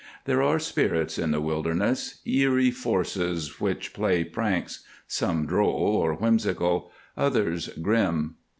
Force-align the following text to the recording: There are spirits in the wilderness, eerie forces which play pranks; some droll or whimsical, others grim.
There 0.25 0.41
are 0.41 0.57
spirits 0.57 1.19
in 1.19 1.29
the 1.29 1.39
wilderness, 1.39 2.21
eerie 2.25 2.71
forces 2.71 3.59
which 3.61 3.93
play 3.93 4.23
pranks; 4.23 4.83
some 5.05 5.45
droll 5.45 5.95
or 5.95 6.13
whimsical, 6.15 6.91
others 7.15 7.67
grim. 7.67 8.37